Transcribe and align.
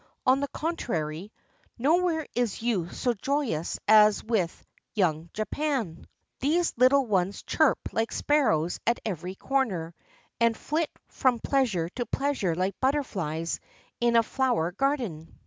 On 0.25 0.39
the 0.39 0.47
contrary, 0.47 1.31
nowhere 1.77 2.25
is 2.33 2.63
youth 2.63 2.95
so 2.95 3.13
joyous 3.13 3.77
as 3.87 4.23
with 4.23 4.65
''young 4.97 5.31
Japan"; 5.31 6.07
465 6.39 6.39
JAPAN 6.39 6.39
these 6.39 6.73
little 6.75 7.05
ones 7.05 7.43
chirp 7.43 7.77
like 7.93 8.11
sparrows 8.11 8.79
at 8.87 8.99
every 9.05 9.35
corner, 9.35 9.93
and 10.39 10.57
flit 10.57 10.89
from 11.09 11.37
pleasure 11.37 11.87
to 11.89 12.07
pleasure 12.07 12.55
like 12.55 12.79
butterflies 12.81 13.59
in 13.99 14.15
a 14.15 14.23
flower 14.23 14.71
garden. 14.71 15.39